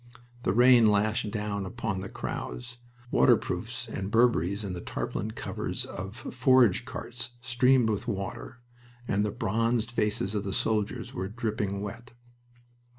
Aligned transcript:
The 0.41 0.51
rain 0.51 0.87
lashed 0.89 1.29
down 1.29 1.63
upon 1.63 1.99
the 1.99 2.09
crowds; 2.09 2.79
waterproofs 3.11 3.87
and 3.87 4.09
burberries 4.09 4.63
and 4.63 4.75
the 4.75 4.81
tarpaulin 4.81 5.29
covers 5.35 5.85
of 5.85 6.15
forage 6.15 6.85
carts 6.85 7.33
streamed 7.39 7.87
with 7.91 8.07
water, 8.07 8.61
and 9.07 9.23
the 9.23 9.29
bronzed 9.29 9.91
faces 9.91 10.33
of 10.33 10.43
the 10.43 10.53
soldiers 10.53 11.13
were 11.13 11.27
dripping 11.27 11.81
wet. 11.83 12.13